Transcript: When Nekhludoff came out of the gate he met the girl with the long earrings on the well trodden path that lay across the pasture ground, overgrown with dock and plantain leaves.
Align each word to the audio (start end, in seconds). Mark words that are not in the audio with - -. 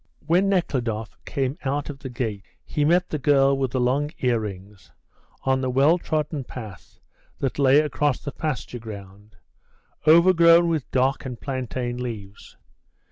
When 0.25 0.49
Nekhludoff 0.49 1.15
came 1.25 1.59
out 1.63 1.91
of 1.91 1.99
the 1.99 2.09
gate 2.09 2.41
he 2.65 2.83
met 2.83 3.09
the 3.09 3.19
girl 3.19 3.55
with 3.55 3.69
the 3.69 3.79
long 3.79 4.09
earrings 4.17 4.91
on 5.43 5.61
the 5.61 5.69
well 5.69 5.99
trodden 5.99 6.43
path 6.43 6.99
that 7.37 7.59
lay 7.59 7.81
across 7.81 8.17
the 8.19 8.31
pasture 8.31 8.79
ground, 8.79 9.35
overgrown 10.07 10.67
with 10.69 10.89
dock 10.89 11.23
and 11.23 11.39
plantain 11.39 11.97
leaves. 12.01 12.57